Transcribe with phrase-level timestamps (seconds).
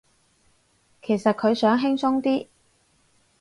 [0.99, 2.47] 可能佢想輕鬆啲